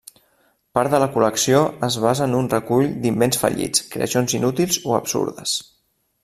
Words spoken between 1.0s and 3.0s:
la col·lecció es basa en un recull